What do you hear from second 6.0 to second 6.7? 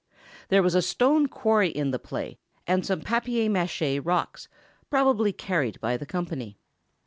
company.